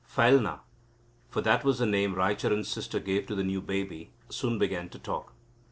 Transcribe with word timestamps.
Phailna 0.09 0.61
(for 1.29 1.41
that 1.41 1.63
was 1.63 1.77
the 1.77 1.85
name 1.85 2.15
Raicharan's 2.15 2.67
sister 2.67 2.99
gave 2.99 3.27
to 3.27 3.35
the 3.35 3.43
new 3.43 3.61
baby) 3.61 4.09
soon 4.31 4.57
began 4.57 4.89
to 4.89 4.97
talk. 4.97 5.33